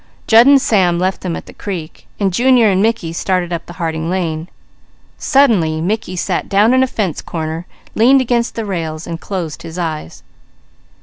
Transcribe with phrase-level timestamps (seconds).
[0.25, 3.73] Jud and Sam left them at the creek, and Junior and Mickey started up the
[3.73, 4.49] Harding lane.
[5.19, 9.77] Suddenly Mickey sat down in a fence corner, leaned against the rails, and closed his
[9.77, 10.23] eyes.